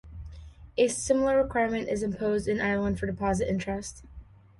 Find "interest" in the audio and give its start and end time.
3.47-4.03